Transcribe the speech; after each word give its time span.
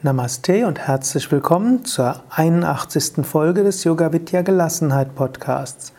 Namaste 0.00 0.64
und 0.68 0.78
herzlich 0.78 1.32
willkommen 1.32 1.84
zur 1.84 2.22
81. 2.30 3.26
Folge 3.26 3.64
des 3.64 3.82
Yoga 3.82 4.12
Vidya 4.12 4.42
Gelassenheit 4.42 5.16
Podcasts. 5.16 5.92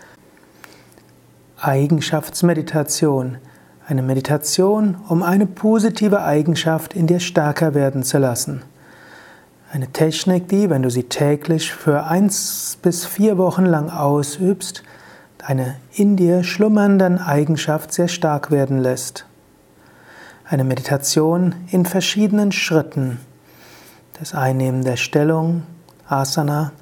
Eigenschaftsmeditation. 1.59 3.39
Eine 3.85 4.01
Meditation, 4.01 4.95
um 5.09 5.21
eine 5.21 5.45
positive 5.45 6.23
Eigenschaft 6.23 6.93
in 6.93 7.07
dir 7.07 7.19
stärker 7.19 7.73
werden 7.73 8.03
zu 8.03 8.19
lassen. 8.19 8.61
Eine 9.69 9.87
Technik, 9.87 10.47
die, 10.47 10.69
wenn 10.69 10.83
du 10.83 10.89
sie 10.89 11.03
täglich 11.03 11.73
für 11.73 12.05
eins 12.05 12.77
bis 12.81 13.05
vier 13.05 13.37
Wochen 13.37 13.65
lang 13.65 13.89
ausübst, 13.89 14.81
eine 15.43 15.75
in 15.91 16.15
dir 16.15 16.45
schlummernden 16.45 17.17
Eigenschaft 17.17 17.93
sehr 17.93 18.07
stark 18.07 18.49
werden 18.49 18.77
lässt. 18.77 19.25
Eine 20.45 20.63
Meditation 20.63 21.53
in 21.69 21.85
verschiedenen 21.85 22.53
Schritten 22.53 23.19
das 24.19 24.35
Einnehmen 24.35 24.83
der 24.83 24.97
Stellung, 24.97 25.63
Asana, 26.09 26.73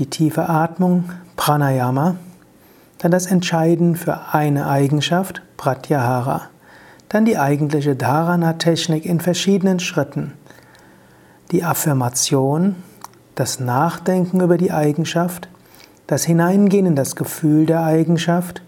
die 0.00 0.06
tiefe 0.06 0.48
Atmung, 0.48 1.10
Pranayama, 1.36 2.16
dann 2.98 3.12
das 3.12 3.26
Entscheiden 3.26 3.94
für 3.94 4.32
eine 4.32 4.68
Eigenschaft, 4.68 5.40
Pratyahara, 5.56 6.48
dann 7.08 7.24
die 7.24 7.38
eigentliche 7.38 7.94
Dharana-Technik 7.94 9.06
in 9.06 9.20
verschiedenen 9.20 9.78
Schritten, 9.78 10.32
die 11.52 11.62
Affirmation, 11.62 12.74
das 13.36 13.60
Nachdenken 13.60 14.40
über 14.40 14.58
die 14.58 14.72
Eigenschaft, 14.72 15.48
das 16.08 16.24
Hineingehen 16.24 16.86
in 16.86 16.96
das 16.96 17.14
Gefühl 17.14 17.66
der 17.66 17.84
Eigenschaft, 17.84 18.62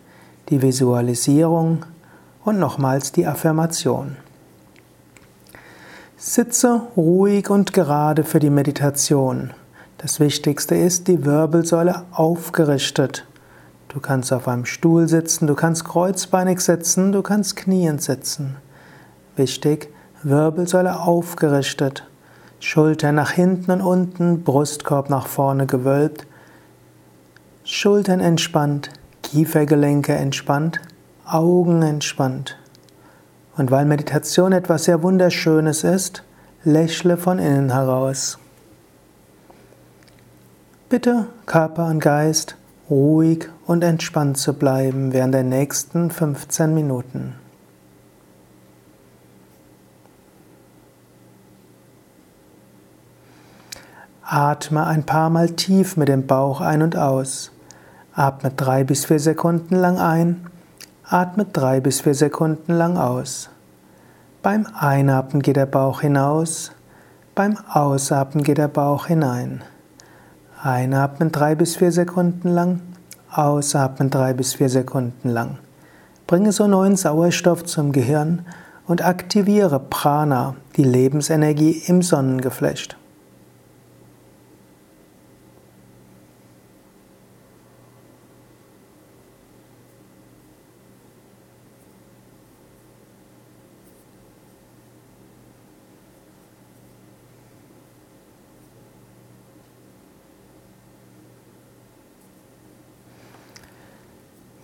die 0.49 0.63
Visualisierung 0.63 1.87
und 2.45 2.61
nochmals 2.61 3.11
die 3.11 3.27
Affirmation. 3.27 4.17
Sitze 6.25 6.83
ruhig 6.97 7.51
und 7.51 7.73
gerade 7.73 8.23
für 8.23 8.39
die 8.39 8.49
Meditation. 8.49 9.51
Das 9.99 10.21
Wichtigste 10.21 10.77
ist 10.77 11.09
die 11.09 11.25
Wirbelsäule 11.25 12.05
aufgerichtet. 12.13 13.27
Du 13.89 13.99
kannst 13.99 14.33
auf 14.33 14.47
einem 14.47 14.65
Stuhl 14.65 15.09
sitzen, 15.09 15.49
du 15.49 15.57
kannst 15.57 15.85
kreuzbeinig 15.85 16.61
sitzen, 16.61 17.11
du 17.11 17.23
kannst 17.23 17.57
kniend 17.57 18.03
sitzen. 18.03 18.57
Wichtig, 19.35 19.93
Wirbelsäule 20.23 21.01
aufgerichtet. 21.01 22.09
Schultern 22.61 23.17
nach 23.17 23.33
hinten 23.33 23.73
und 23.73 23.81
unten, 23.81 24.45
Brustkorb 24.45 25.11
nach 25.11 25.27
vorne 25.27 25.67
gewölbt. 25.67 26.29
Schultern 27.65 28.21
entspannt, 28.21 28.91
Kiefergelenke 29.25 30.15
entspannt, 30.15 30.81
Augen 31.27 31.83
entspannt. 31.83 32.62
Und 33.57 33.71
weil 33.71 33.85
Meditation 33.85 34.53
etwas 34.53 34.85
sehr 34.85 35.03
Wunderschönes 35.03 35.85
ist, 35.85 36.23
lächle 36.65 37.17
von 37.17 37.39
innen 37.39 37.73
heraus. 37.73 38.39
Bitte 40.89 41.27
Körper 41.47 41.87
und 41.87 42.01
Geist 42.01 42.57
ruhig 42.89 43.49
und 43.67 43.83
entspannt 43.85 44.39
zu 44.39 44.55
bleiben 44.55 45.13
während 45.13 45.35
der 45.35 45.45
nächsten 45.45 46.11
15 46.11 46.75
Minuten. 46.75 47.35
Atme 54.23 54.87
ein 54.87 55.05
paar 55.05 55.29
Mal 55.29 55.51
tief 55.51 55.97
mit 55.99 56.09
dem 56.09 56.27
Bauch 56.27 56.63
ein 56.63 56.81
und 56.81 56.97
aus. 56.97 57.53
Atme 58.15 58.51
drei 58.51 58.83
bis 58.85 59.05
vier 59.05 59.21
Sekunden 59.21 59.77
lang 59.77 59.99
ein 59.99 60.47
Atme 61.13 61.45
drei 61.45 61.81
bis 61.81 62.01
vier 62.01 62.15
Sekunden 62.15 62.73
lang 62.73 62.97
aus. 62.97 63.51
Beim 64.41 64.67
Einatmen 64.75 65.43
geht 65.43 65.57
der 65.57 65.67
Bauch 65.67 66.01
hinaus, 66.01 66.73
beim 67.35 67.59
Ausatmen 67.71 68.43
geht 68.43 68.57
der 68.57 68.69
Bauch 68.69 69.09
hinein. 69.09 69.63
Einatmen 70.63 71.31
drei 71.31 71.55
bis 71.55 71.77
vier 71.77 71.93
Sekunden 71.93 72.49
lang, 72.49 72.81
ausatmen 73.31 74.09
drei 74.09 74.33
bis 74.33 74.55
vier 74.55 74.71
Sekunden 74.71 75.29
lang. 75.29 75.59
Bringe 76.27 76.51
so 76.51 76.67
neuen 76.67 76.97
Sauerstoff 76.97 77.63
zum 77.65 77.93
Gehirn 77.93 78.47
und 78.87 79.05
aktiviere 79.05 79.81
Prana, 79.81 80.55
die 80.79 80.85
Lebensenergie 80.85 81.83
im 81.89 82.01
Sonnengeflecht. 82.01 82.97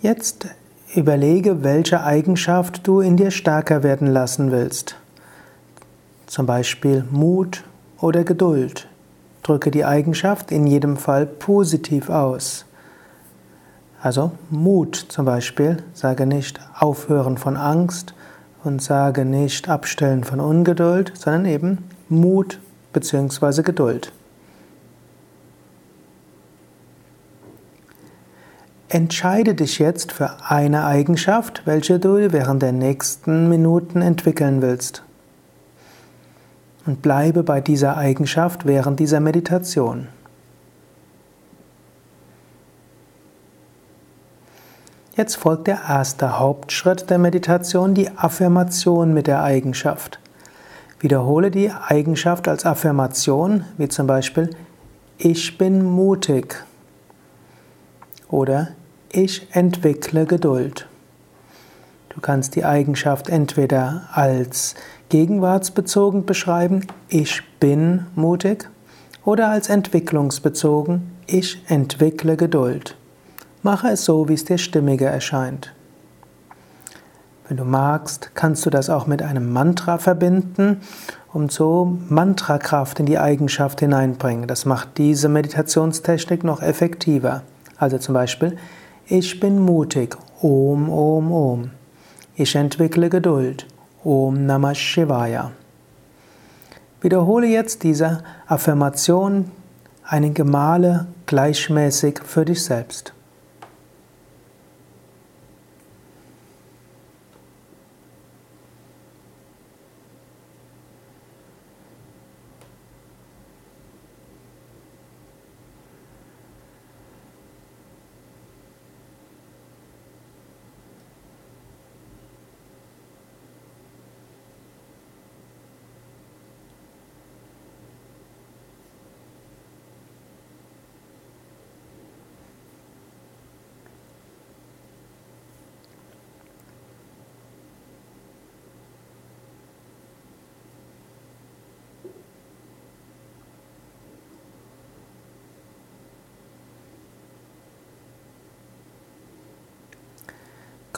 Jetzt 0.00 0.46
überlege, 0.94 1.64
welche 1.64 2.04
Eigenschaft 2.04 2.86
du 2.86 3.00
in 3.00 3.16
dir 3.16 3.32
stärker 3.32 3.82
werden 3.82 4.06
lassen 4.06 4.52
willst. 4.52 4.94
Zum 6.28 6.46
Beispiel 6.46 7.02
Mut 7.10 7.64
oder 8.00 8.22
Geduld. 8.22 8.86
Drücke 9.42 9.72
die 9.72 9.84
Eigenschaft 9.84 10.52
in 10.52 10.68
jedem 10.68 10.96
Fall 10.98 11.26
positiv 11.26 12.10
aus. 12.10 12.64
Also 14.00 14.30
Mut 14.50 14.94
zum 15.08 15.24
Beispiel, 15.24 15.82
sage 15.94 16.26
nicht 16.26 16.60
aufhören 16.78 17.36
von 17.36 17.56
Angst 17.56 18.14
und 18.62 18.80
sage 18.80 19.24
nicht 19.24 19.68
abstellen 19.68 20.22
von 20.22 20.38
Ungeduld, 20.38 21.10
sondern 21.16 21.46
eben 21.46 21.78
Mut 22.08 22.60
bzw. 22.92 23.62
Geduld. 23.62 24.12
Entscheide 28.90 29.54
dich 29.54 29.78
jetzt 29.78 30.12
für 30.12 30.30
eine 30.48 30.86
Eigenschaft, 30.86 31.62
welche 31.66 31.98
du 31.98 32.32
während 32.32 32.62
der 32.62 32.72
nächsten 32.72 33.50
Minuten 33.50 34.00
entwickeln 34.00 34.62
willst. 34.62 35.02
Und 36.86 37.02
bleibe 37.02 37.42
bei 37.42 37.60
dieser 37.60 37.98
Eigenschaft 37.98 38.64
während 38.64 38.98
dieser 38.98 39.20
Meditation. 39.20 40.08
Jetzt 45.16 45.36
folgt 45.36 45.66
der 45.66 45.80
erste 45.86 46.38
Hauptschritt 46.38 47.10
der 47.10 47.18
Meditation, 47.18 47.92
die 47.92 48.08
Affirmation 48.16 49.12
mit 49.12 49.26
der 49.26 49.42
Eigenschaft. 49.42 50.18
Wiederhole 51.00 51.50
die 51.50 51.70
Eigenschaft 51.70 52.48
als 52.48 52.64
Affirmation, 52.64 53.64
wie 53.76 53.88
zum 53.88 54.06
Beispiel 54.06 54.48
Ich 55.18 55.58
bin 55.58 55.84
mutig 55.84 56.64
oder 58.30 58.68
ich 59.12 59.46
entwickle 59.54 60.26
Geduld. 60.26 60.86
Du 62.08 62.20
kannst 62.20 62.56
die 62.56 62.64
Eigenschaft 62.64 63.28
entweder 63.28 64.08
als 64.12 64.74
gegenwartsbezogen 65.08 66.26
beschreiben, 66.26 66.86
ich 67.08 67.42
bin 67.60 68.06
mutig, 68.14 68.68
oder 69.24 69.48
als 69.48 69.68
entwicklungsbezogen, 69.68 71.12
ich 71.26 71.62
entwickle 71.68 72.36
Geduld. 72.36 72.96
Mache 73.62 73.88
es 73.88 74.04
so, 74.04 74.28
wie 74.28 74.34
es 74.34 74.44
dir 74.44 74.58
stimmiger 74.58 75.08
erscheint. 75.08 75.74
Wenn 77.46 77.56
du 77.56 77.64
magst, 77.64 78.32
kannst 78.34 78.66
du 78.66 78.70
das 78.70 78.90
auch 78.90 79.06
mit 79.06 79.22
einem 79.22 79.52
Mantra 79.52 79.98
verbinden 79.98 80.82
und 81.32 81.50
so 81.50 81.96
Mantrakraft 82.08 83.00
in 83.00 83.06
die 83.06 83.18
Eigenschaft 83.18 83.80
hineinbringen. 83.80 84.46
Das 84.46 84.66
macht 84.66 84.98
diese 84.98 85.28
Meditationstechnik 85.28 86.44
noch 86.44 86.60
effektiver. 86.60 87.42
Also 87.78 87.98
zum 87.98 88.14
Beispiel, 88.14 88.58
ich 89.08 89.40
bin 89.40 89.58
mutig. 89.58 90.16
Om, 90.42 90.90
Om, 90.90 91.32
Om. 91.32 91.70
Ich 92.36 92.54
entwickle 92.54 93.08
Geduld. 93.08 93.66
Om 94.04 94.46
Namah 94.46 94.74
Shivaya. 94.74 95.52
Wiederhole 97.00 97.46
jetzt 97.46 97.82
diese 97.84 98.22
Affirmation 98.46 99.50
einige 100.04 100.44
Male 100.44 101.06
gleichmäßig 101.26 102.20
für 102.24 102.44
dich 102.44 102.62
selbst. 102.62 103.14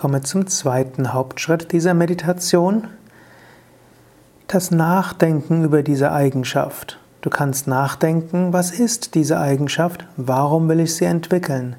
Komme 0.01 0.23
zum 0.23 0.47
zweiten 0.47 1.13
Hauptschritt 1.13 1.73
dieser 1.73 1.93
Meditation, 1.93 2.87
das 4.47 4.71
Nachdenken 4.71 5.63
über 5.63 5.83
diese 5.83 6.11
Eigenschaft. 6.11 6.99
Du 7.21 7.29
kannst 7.29 7.67
nachdenken, 7.67 8.55
was 8.55 8.71
ist 8.71 9.15
diese 9.15 9.39
Eigenschaft, 9.39 10.07
warum 10.17 10.71
will 10.71 10.81
ich 10.81 10.97
sie 10.97 11.05
entwickeln, 11.05 11.77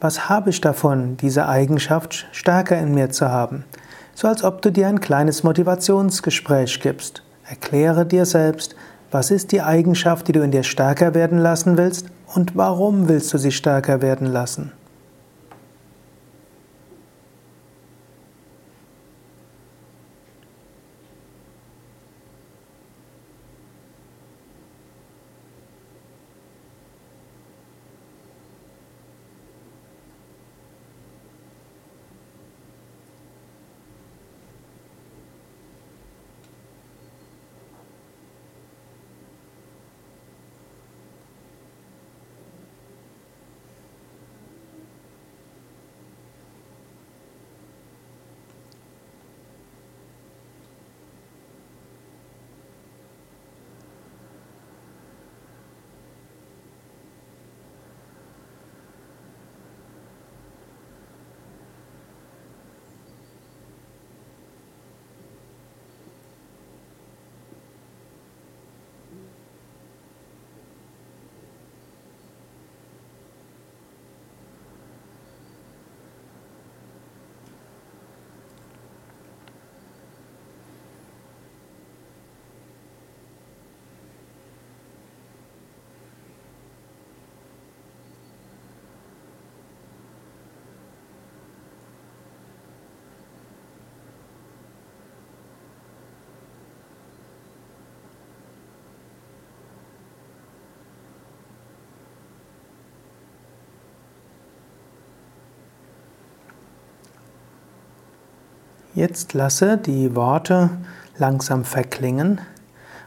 was 0.00 0.28
habe 0.28 0.50
ich 0.50 0.60
davon, 0.60 1.16
diese 1.18 1.46
Eigenschaft 1.46 2.26
stärker 2.32 2.80
in 2.80 2.94
mir 2.94 3.10
zu 3.10 3.28
haben, 3.28 3.64
so 4.12 4.26
als 4.26 4.42
ob 4.42 4.60
du 4.60 4.72
dir 4.72 4.88
ein 4.88 5.00
kleines 5.00 5.44
Motivationsgespräch 5.44 6.80
gibst. 6.80 7.22
Erkläre 7.48 8.04
dir 8.04 8.26
selbst, 8.26 8.74
was 9.12 9.30
ist 9.30 9.52
die 9.52 9.62
Eigenschaft, 9.62 10.26
die 10.26 10.32
du 10.32 10.42
in 10.42 10.50
dir 10.50 10.64
stärker 10.64 11.14
werden 11.14 11.38
lassen 11.38 11.76
willst 11.76 12.08
und 12.34 12.56
warum 12.56 13.08
willst 13.08 13.32
du 13.32 13.38
sie 13.38 13.52
stärker 13.52 14.02
werden 14.02 14.26
lassen. 14.26 14.72
Jetzt 108.94 109.32
lasse 109.32 109.78
die 109.78 110.14
Worte 110.14 110.68
langsam 111.16 111.64
verklingen 111.64 112.42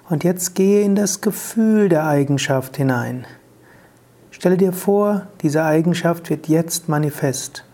und 0.09 0.23
jetzt 0.23 0.55
gehe 0.55 0.83
in 0.83 0.95
das 0.95 1.21
Gefühl 1.21 1.89
der 1.89 2.07
Eigenschaft 2.07 2.77
hinein. 2.77 3.27
Stelle 4.31 4.57
dir 4.57 4.73
vor, 4.73 5.27
diese 5.41 5.63
Eigenschaft 5.63 6.31
wird 6.31 6.47
jetzt 6.47 6.89
manifest. 6.89 7.65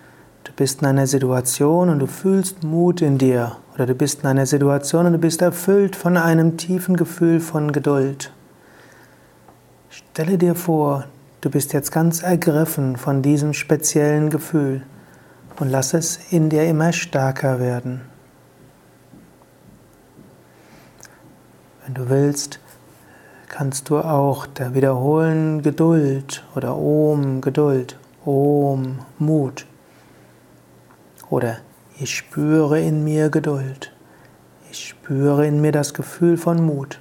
Du 0.43 0.51
bist 0.51 0.81
in 0.81 0.87
einer 0.87 1.07
Situation 1.07 1.87
und 1.87 1.99
du 1.99 2.05
fühlst 2.05 2.65
Mut 2.65 3.01
in 3.01 3.17
dir 3.17 3.55
oder 3.75 3.85
du 3.85 3.95
bist 3.95 4.23
in 4.23 4.27
einer 4.27 4.45
Situation 4.45 5.05
und 5.05 5.13
du 5.13 5.17
bist 5.17 5.41
erfüllt 5.41 5.95
von 5.95 6.17
einem 6.17 6.57
tiefen 6.57 6.97
Gefühl 6.97 7.39
von 7.39 7.71
Geduld. 7.71 8.33
Stelle 9.89 10.37
dir 10.37 10.55
vor, 10.55 11.05
du 11.39 11.49
bist 11.49 11.71
jetzt 11.71 11.93
ganz 11.93 12.23
ergriffen 12.23 12.97
von 12.97 13.21
diesem 13.21 13.53
speziellen 13.53 14.29
Gefühl 14.29 14.81
und 15.59 15.69
lass 15.69 15.93
es 15.93 16.19
in 16.31 16.49
dir 16.49 16.65
immer 16.65 16.93
stärker 16.93 17.59
werden. 17.59 18.01
Wenn 21.85 21.93
du 21.93 22.09
willst, 22.09 22.59
kannst 23.47 23.89
du 23.89 23.97
auch 23.97 24.47
da 24.47 24.73
wiederholen 24.73 25.61
Geduld 25.61 26.43
oder 26.55 26.77
Om 26.77 27.41
Geduld, 27.41 27.97
Om 28.23 28.99
Mut. 29.19 29.65
Oder 31.29 31.57
ich 31.99 32.15
spüre 32.15 32.79
in 32.79 33.03
mir 33.03 33.29
Geduld. 33.29 33.91
Ich 34.71 34.87
spüre 34.87 35.45
in 35.45 35.59
mir 35.59 35.71
das 35.71 35.93
Gefühl 35.93 36.37
von 36.37 36.63
Mut. 36.63 36.99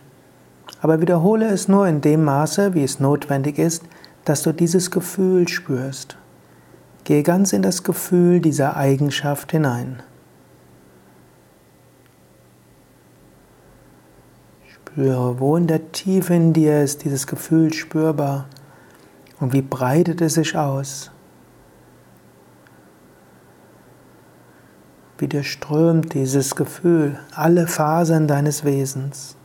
Aber 0.83 1.01
wiederhole 1.01 1.47
es 1.49 1.69
nur 1.69 1.87
in 1.87 2.01
dem 2.01 2.25
Maße, 2.25 2.75
wie 2.75 2.83
es 2.83 3.01
notwendig 3.01 3.59
ist, 3.59 3.85
dass 4.25 4.43
du 4.43 4.53
dieses 4.53 4.91
Gefühl 4.91 5.47
spürst. 5.47 6.17
Gehe 7.11 7.25
ganz 7.25 7.53
in 7.53 7.63
das 7.63 7.83
Gefühl 7.83 8.39
dieser 8.39 8.77
Eigenschaft 8.77 9.51
hinein. 9.51 10.01
Spüre, 14.69 15.41
wo 15.41 15.57
in 15.57 15.67
der 15.67 15.91
Tiefe 15.91 16.35
in 16.35 16.53
dir 16.53 16.85
ist 16.85 17.03
dieses 17.03 17.27
Gefühl 17.27 17.73
spürbar 17.73 18.47
und 19.41 19.53
wie 19.53 19.61
breitet 19.61 20.21
es 20.21 20.35
sich 20.35 20.57
aus. 20.57 21.11
Wie 25.19 25.27
durchströmt 25.27 26.15
dieses 26.15 26.55
Gefühl 26.55 27.19
alle 27.35 27.67
Fasern 27.67 28.29
deines 28.29 28.63
Wesens. 28.63 29.37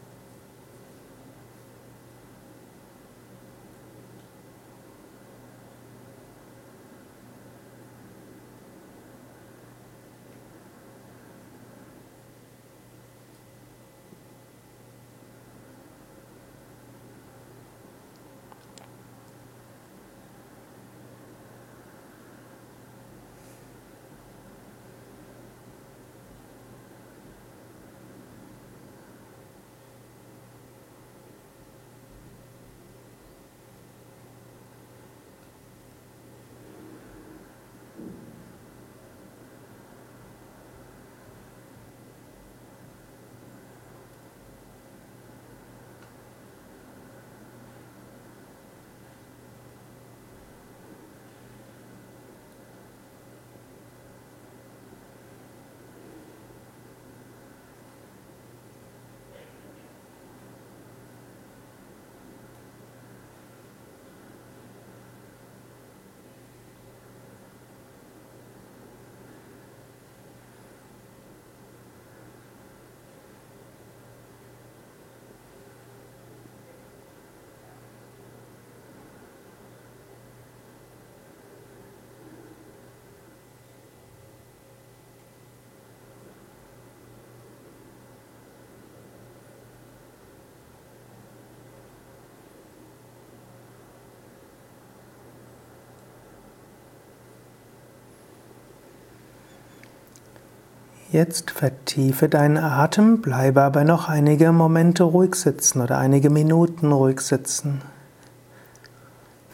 Jetzt 101.12 101.52
vertiefe 101.52 102.30
deinen 102.30 102.58
Atem, 102.58 103.22
bleibe 103.22 103.62
aber 103.62 103.84
noch 103.84 104.10
einige 104.10 104.52
Momente 104.52 105.04
ruhig 105.04 105.36
sitzen 105.36 105.82
oder 105.82 106.00
einige 106.00 106.32
Minuten 106.32 106.92
ruhig 106.92 107.22
sitzen. 107.22 107.82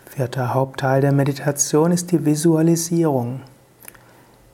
Vierter 0.05 0.53
Hauptteil 0.53 1.01
der 1.01 1.11
Meditation 1.11 1.91
ist 1.91 2.11
die 2.11 2.25
Visualisierung. 2.25 3.41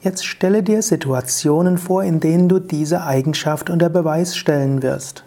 Jetzt 0.02 0.26
stelle 0.26 0.64
dir 0.64 0.82
Situationen 0.82 1.78
vor, 1.78 2.04
in 2.04 2.20
denen 2.20 2.50
du 2.50 2.60
diese 2.60 3.04
Eigenschaft 3.04 3.70
unter 3.70 3.90
Beweis 3.90 4.36
stellen 4.36 4.82
wirst. 4.82 5.24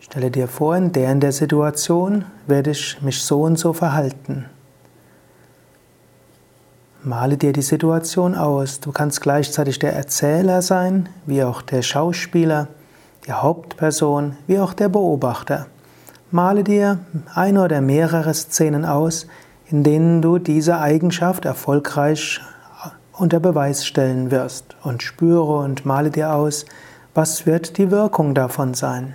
Stelle 0.00 0.30
dir 0.30 0.48
vor, 0.48 0.76
in 0.76 0.92
der 0.92 1.12
in 1.12 1.20
der 1.20 1.32
Situation 1.32 2.26
werde 2.46 2.72
ich 2.72 3.00
mich 3.00 3.22
so 3.22 3.42
und 3.42 3.58
so 3.58 3.72
verhalten. 3.72 4.46
Male 7.04 7.36
dir 7.36 7.52
die 7.52 7.62
Situation 7.62 8.36
aus. 8.36 8.78
Du 8.78 8.92
kannst 8.92 9.20
gleichzeitig 9.20 9.80
der 9.80 9.92
Erzähler 9.92 10.62
sein, 10.62 11.08
wie 11.26 11.42
auch 11.42 11.60
der 11.60 11.82
Schauspieler, 11.82 12.68
die 13.26 13.32
Hauptperson, 13.32 14.36
wie 14.46 14.60
auch 14.60 14.72
der 14.72 14.88
Beobachter. 14.88 15.66
Male 16.30 16.62
dir 16.62 17.00
eine 17.34 17.64
oder 17.64 17.80
mehrere 17.80 18.32
Szenen 18.34 18.84
aus, 18.84 19.26
in 19.68 19.82
denen 19.82 20.22
du 20.22 20.38
diese 20.38 20.78
Eigenschaft 20.78 21.44
erfolgreich 21.44 22.40
unter 23.12 23.40
Beweis 23.40 23.84
stellen 23.84 24.30
wirst 24.30 24.76
und 24.84 25.02
spüre 25.02 25.58
und 25.58 25.84
male 25.84 26.10
dir 26.10 26.32
aus, 26.32 26.66
was 27.14 27.46
wird 27.46 27.78
die 27.78 27.90
Wirkung 27.90 28.32
davon 28.32 28.74
sein. 28.74 29.14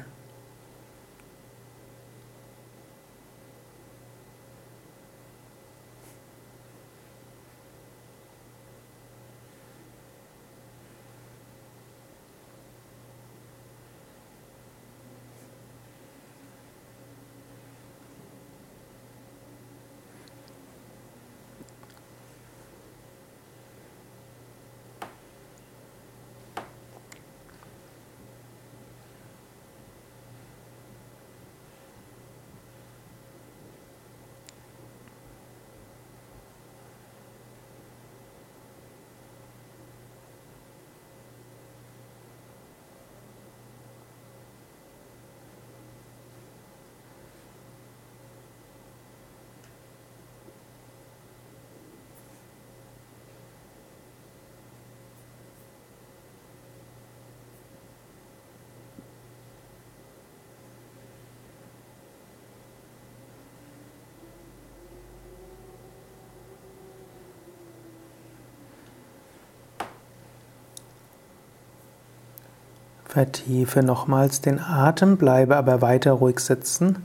Vertiefe 73.07 73.83
nochmals 73.83 74.41
den 74.41 74.59
Atem, 74.59 75.17
bleibe 75.17 75.55
aber 75.55 75.81
weiter 75.81 76.11
ruhig 76.13 76.39
sitzen. 76.39 77.03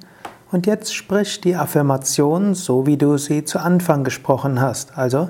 Und 0.50 0.66
jetzt 0.66 0.94
sprich 0.94 1.40
die 1.40 1.56
Affirmation 1.56 2.54
so, 2.54 2.86
wie 2.86 2.96
du 2.96 3.16
sie 3.16 3.44
zu 3.44 3.58
Anfang 3.58 4.04
gesprochen 4.04 4.60
hast. 4.60 4.98
Also, 4.98 5.28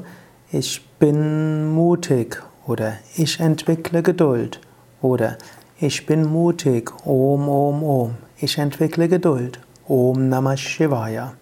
ich 0.51 0.85
bin 0.99 1.73
mutig 1.73 2.43
oder 2.67 2.95
ich 3.17 3.39
entwickle 3.39 4.03
Geduld 4.03 4.61
oder 5.01 5.37
ich 5.79 6.07
bin 6.07 6.25
mutig, 6.25 6.93
Om, 7.05 7.49
Om, 7.49 7.83
Om. 7.83 8.15
Ich 8.37 8.59
entwickle 8.59 9.09
Geduld, 9.09 9.61
Om 9.87 10.29
Namah 10.29 10.57
Shivaya. 10.57 11.35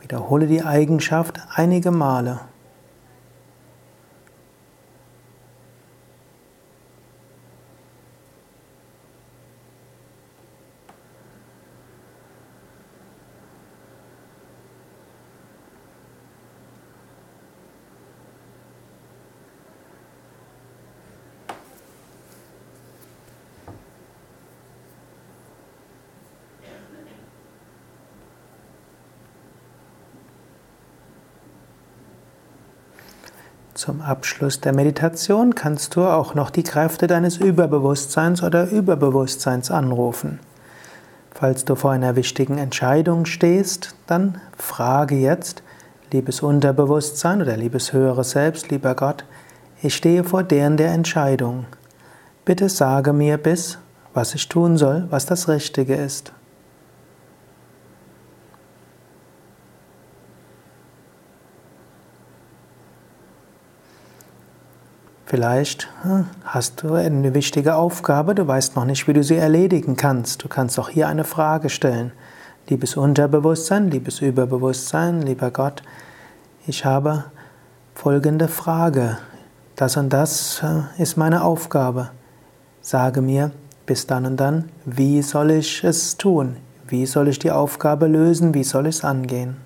Wiederhole 0.00 0.46
die 0.46 0.62
Eigenschaft 0.62 1.40
einige 1.54 1.90
Male. 1.90 2.40
Zum 33.76 34.00
Abschluss 34.00 34.62
der 34.62 34.72
Meditation 34.72 35.54
kannst 35.54 35.96
du 35.96 36.04
auch 36.04 36.34
noch 36.34 36.48
die 36.48 36.62
Kräfte 36.62 37.06
deines 37.06 37.36
Überbewusstseins 37.36 38.42
oder 38.42 38.70
Überbewusstseins 38.70 39.70
anrufen. 39.70 40.40
Falls 41.30 41.66
du 41.66 41.74
vor 41.74 41.90
einer 41.90 42.16
wichtigen 42.16 42.56
Entscheidung 42.56 43.26
stehst, 43.26 43.94
dann 44.06 44.40
frage 44.56 45.16
jetzt, 45.16 45.62
liebes 46.10 46.40
Unterbewusstsein 46.40 47.42
oder 47.42 47.54
liebes 47.58 47.92
höhere 47.92 48.24
Selbst, 48.24 48.70
lieber 48.70 48.94
Gott, 48.94 49.26
ich 49.82 49.94
stehe 49.94 50.24
vor 50.24 50.42
deren 50.42 50.78
der 50.78 50.92
Entscheidung. 50.92 51.66
Bitte 52.46 52.70
sage 52.70 53.12
mir 53.12 53.36
bis, 53.36 53.76
was 54.14 54.34
ich 54.34 54.48
tun 54.48 54.78
soll, 54.78 55.06
was 55.10 55.26
das 55.26 55.48
Richtige 55.48 55.96
ist. 55.96 56.32
Vielleicht 65.28 65.88
hm, 66.02 66.26
hast 66.44 66.84
du 66.84 66.94
eine 66.94 67.34
wichtige 67.34 67.74
Aufgabe, 67.74 68.36
du 68.36 68.46
weißt 68.46 68.76
noch 68.76 68.84
nicht, 68.84 69.08
wie 69.08 69.12
du 69.12 69.24
sie 69.24 69.34
erledigen 69.34 69.96
kannst. 69.96 70.44
Du 70.44 70.48
kannst 70.48 70.78
auch 70.78 70.88
hier 70.88 71.08
eine 71.08 71.24
Frage 71.24 71.68
stellen. 71.68 72.12
Liebes 72.68 72.96
Unterbewusstsein, 72.96 73.90
liebes 73.90 74.20
Überbewusstsein, 74.20 75.22
lieber 75.22 75.50
Gott, 75.50 75.82
ich 76.68 76.84
habe 76.84 77.24
folgende 77.92 78.46
Frage. 78.46 79.18
Das 79.74 79.96
und 79.96 80.10
das 80.10 80.62
hm, 80.62 80.84
ist 80.96 81.16
meine 81.16 81.42
Aufgabe. 81.42 82.10
Sage 82.80 83.20
mir 83.20 83.50
bis 83.84 84.06
dann 84.06 84.26
und 84.26 84.36
dann, 84.36 84.70
wie 84.84 85.22
soll 85.22 85.50
ich 85.50 85.82
es 85.82 86.16
tun? 86.16 86.56
Wie 86.86 87.04
soll 87.04 87.26
ich 87.26 87.40
die 87.40 87.50
Aufgabe 87.50 88.06
lösen? 88.06 88.54
Wie 88.54 88.62
soll 88.62 88.86
ich 88.86 88.98
es 88.98 89.04
angehen? 89.04 89.65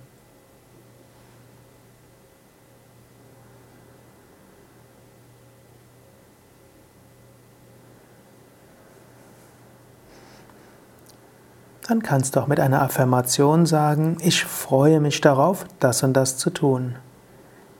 Dann 11.90 12.04
kannst 12.04 12.36
du 12.36 12.40
auch 12.40 12.46
mit 12.46 12.60
einer 12.60 12.82
Affirmation 12.82 13.66
sagen, 13.66 14.16
ich 14.20 14.44
freue 14.44 15.00
mich 15.00 15.20
darauf, 15.20 15.66
das 15.80 16.04
und 16.04 16.12
das 16.12 16.36
zu 16.38 16.50
tun. 16.50 16.94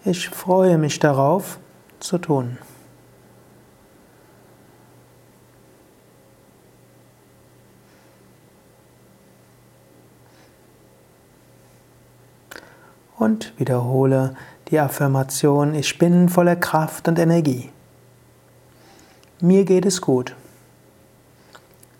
Ich 0.04 0.28
freue 0.30 0.78
mich 0.78 0.98
darauf, 0.98 1.60
zu 2.00 2.18
tun. 2.18 2.58
Und 13.16 13.52
wiederhole 13.58 14.34
die 14.70 14.80
Affirmation, 14.80 15.72
ich 15.76 15.98
bin 15.98 16.28
voller 16.28 16.56
Kraft 16.56 17.06
und 17.06 17.16
Energie. 17.16 17.70
Mir 19.40 19.64
geht 19.64 19.86
es 19.86 20.00
gut. 20.00 20.34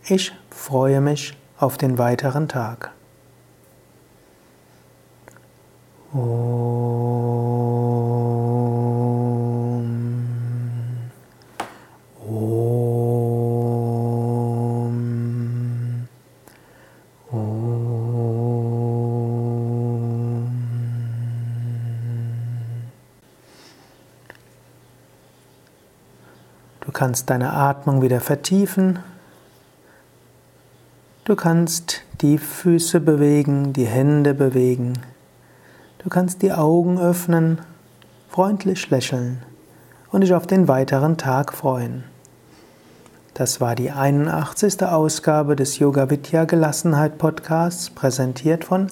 Ich 0.09 0.33
freue 0.51 1.01
mich 1.01 1.37
auf 1.61 1.77
den 1.77 1.99
weiteren 1.99 2.49
Tag. 2.49 2.91
Om. 6.13 6.21
Om. 12.27 13.27
Om. 17.31 17.71
Du 26.81 26.91
kannst 26.93 27.29
deine 27.29 27.53
Atmung 27.53 28.01
wieder 28.03 28.21
vertiefen. 28.21 28.99
Du 31.31 31.37
kannst 31.37 32.03
die 32.23 32.39
Füße 32.39 32.99
bewegen, 32.99 33.73
die 33.73 33.87
Hände 33.87 34.35
bewegen. 34.35 34.95
Du 36.03 36.09
kannst 36.09 36.43
die 36.43 36.51
Augen 36.51 36.99
öffnen, 36.99 37.61
freundlich 38.29 38.91
lächeln 38.91 39.45
und 40.11 40.23
dich 40.23 40.35
auf 40.35 40.49
den 40.49 40.67
weiteren 40.67 41.19
Tag 41.19 41.53
freuen. 41.53 42.03
Das 43.33 43.61
war 43.61 43.77
die 43.77 43.93
81. 43.93 44.83
Ausgabe 44.83 45.55
des 45.55 45.79
Yoga 45.79 46.11
Vidya 46.11 46.47
Gelassenheit 46.47 47.17
Podcasts, 47.17 47.91
präsentiert 47.91 48.65
von 48.65 48.89